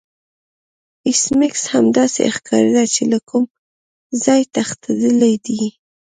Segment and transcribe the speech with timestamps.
[1.07, 3.45] ایس میکس هم داسې ښکاریده چې له کوم
[4.23, 5.63] ځای تښتیدلی دی